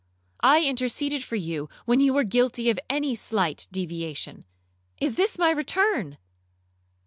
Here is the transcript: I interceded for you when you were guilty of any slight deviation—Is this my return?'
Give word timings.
I 0.41 0.63
interceded 0.63 1.23
for 1.23 1.35
you 1.35 1.69
when 1.85 1.99
you 1.99 2.15
were 2.15 2.23
guilty 2.23 2.71
of 2.71 2.79
any 2.89 3.13
slight 3.13 3.67
deviation—Is 3.71 5.13
this 5.13 5.37
my 5.37 5.51
return?' 5.51 6.17